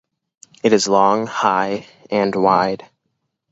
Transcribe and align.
It 0.63 0.73
is 0.73 0.87
long, 0.87 1.27
high, 1.27 1.85
and 2.09 2.33
wide. 2.35 2.89